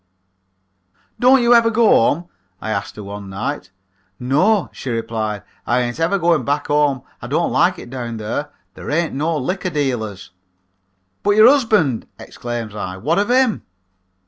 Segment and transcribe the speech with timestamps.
[1.19, 2.25] "'Don't you ever go home?'
[2.59, 3.69] I asked her one night.
[4.19, 7.03] "'No,' she replied, 'I ain't ever going back home.
[7.21, 8.49] I don't like it down there.
[8.73, 10.31] There ain't no liquor dealers.'
[11.21, 12.97] "'But your husband,' exclaims I.
[12.97, 13.61] 'What of him?'